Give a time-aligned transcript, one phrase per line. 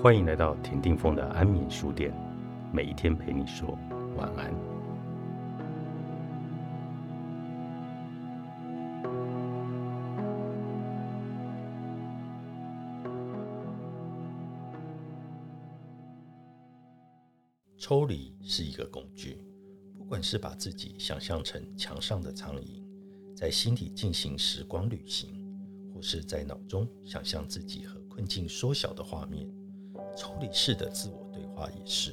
[0.00, 2.12] 欢迎来到田定峰的安眠书店，
[2.72, 3.78] 每一天陪你说
[4.16, 4.52] 晚安。
[17.78, 19.44] 抽离是一个工具，
[19.96, 22.82] 不管是把自己想象成墙上的苍蝇，
[23.36, 25.30] 在心里进行时光旅行，
[25.94, 29.61] 或是在脑中想象自己和困境缩小的画面。
[30.16, 32.12] 抽离式的自我对话也是，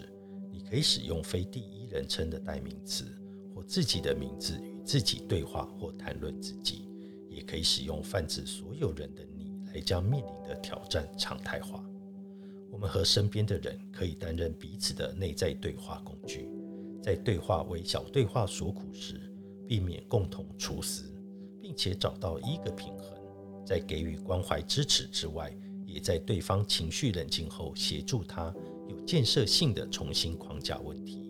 [0.51, 3.05] 你可以使用非第一人称的代名词，
[3.53, 6.87] 或自己的名字与自己对话或谈论自己，
[7.29, 11.83] 也可以使用泛指所有人的你来将面临的挑战常态化。
[12.71, 16.47] 我们和身边的人可以担任彼此的内在对话工具，
[17.01, 19.19] 在对话为小对话所苦时，
[19.67, 21.11] 避免共同处死，
[21.59, 23.17] 并且找到一个平衡，
[23.65, 25.51] 在给予关怀支持之外。
[25.99, 28.53] 在对方情绪冷静后，协助他
[28.87, 31.29] 有建设性的重新框架问题。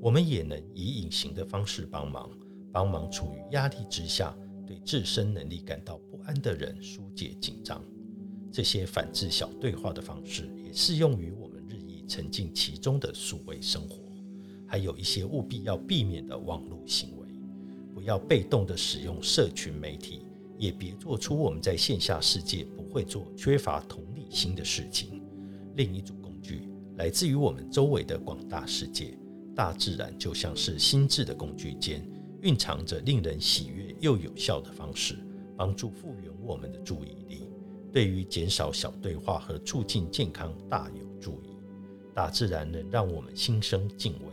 [0.00, 2.30] 我们也能以隐形的方式帮忙，
[2.70, 7.82] 帮忙处于压力之下、对自身能力感到不安的人疏解紧张。
[8.52, 13.98] 这些反制小对话的方式，也适用于我们日益沉浸其中的数位生活。
[14.66, 17.28] 还有一些务必要避免的网络行为，
[17.94, 20.22] 不要被动的使用社群媒体。
[20.58, 22.64] 也别做出我们在线下世界
[22.96, 25.20] 会做、缺乏同理心的事情。
[25.74, 26.62] 另一组工具
[26.96, 29.18] 来自于我们周围的广大世界，
[29.54, 32.02] 大自然就像是心智的工具间，
[32.40, 35.14] 蕴藏着令人喜悦又有效的方式，
[35.58, 37.50] 帮助复原我们的注意力。
[37.92, 41.50] 对于减少小对话和促进健康大有助益。
[42.14, 44.32] 大自然能让我们心生敬畏，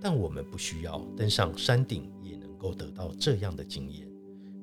[0.00, 4.08] 但我们不需要登上山顶也能够得到这样的经验。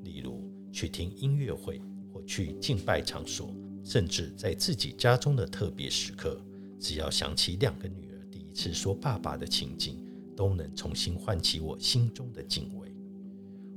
[0.03, 0.43] 例如。
[0.71, 1.81] 去听音乐会，
[2.30, 3.52] 去敬拜场所，
[3.83, 6.40] 甚至在自己家中的特别时刻，
[6.79, 9.97] 只要想起两个女儿第一次说“爸爸”的情景，
[10.35, 12.94] 都能重新唤起我心中的敬畏。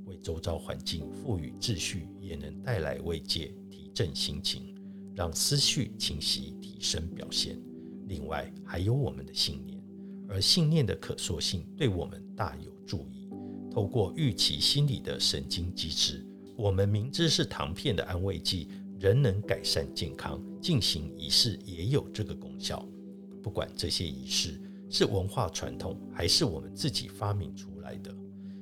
[0.04, 4.74] 为周遭环境赋予秩序，也能带来慰藉，提振心情，
[5.14, 7.58] 让思绪清晰，提升表现。
[8.06, 9.82] 另外，还有我们的信念，
[10.28, 13.30] 而信念的可塑性对我们大有助益。
[13.70, 16.22] 透过预期心理的神经机制。
[16.56, 18.68] 我们明知是糖片的安慰剂，
[18.98, 20.40] 仍能改善健康。
[20.60, 22.86] 进行仪式也有这个功效。
[23.42, 28.14] 不管这些仪式是文化传统，还是我们自己发明出来的，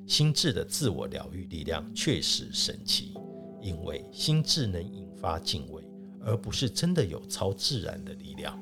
[0.06, 3.12] 心智的自我疗愈力量确实神奇。
[3.60, 5.84] 因为心智能引发敬畏，
[6.20, 8.58] 而不是真的有超自然的力量。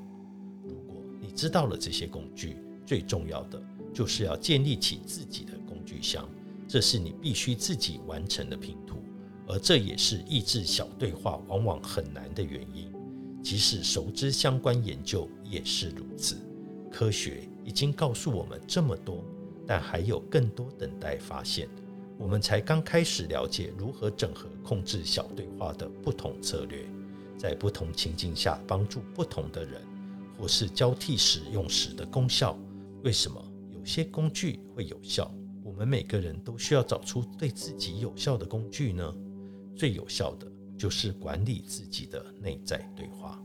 [0.64, 3.62] 如果你知道了这些工具，最重要的
[3.94, 6.28] 就是要建立起自己的工具箱，
[6.66, 8.97] 这是你必须自己完成的拼图。
[9.48, 12.92] 而这也是抑制小对话往往很难的原因，
[13.42, 16.36] 即使熟知相关研究也是如此。
[16.92, 19.24] 科学已经告诉我们这么多，
[19.66, 21.66] 但还有更多等待发现。
[22.18, 26.84] 我们才刚开始了解如何整合控制小对话的不同策略，
[27.38, 29.80] 在不同情境下帮助不同的人，
[30.36, 32.58] 或是交替使用时的功效。
[33.04, 35.32] 为什么有些工具会有效？
[35.62, 39.14] 我们每个人都需要找出对自己有效的工具呢？
[39.78, 43.40] 最有效的就是管理自己的内在对话，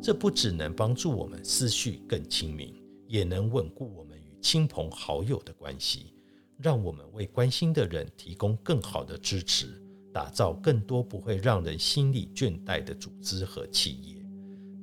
[0.00, 6.14] 这不只能帮助我们思绪更清明，也能稳固我们与亲朋好友的关系，
[6.56, 9.82] 让我们为关心的人提供更好的支持，
[10.12, 14.24] 打造更多不会让人心理倦怠的组织和企业，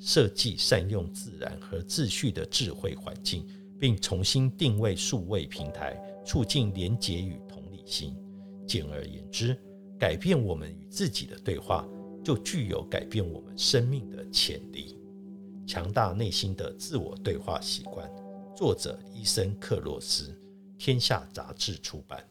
[0.01, 3.47] 设计善用自然和秩序的智慧环境，
[3.79, 8.13] 并重新定位数位平台，促进连结与同理心。
[8.67, 9.57] 简而言之。
[9.99, 11.85] 改变我们与自己的对话，
[12.23, 14.97] 就具有改变我们生命的潜力。
[15.67, 18.09] 强大内心的自我对话习惯。
[18.55, 20.33] 作者：伊森·克洛斯，
[20.77, 22.23] 天下杂志出版。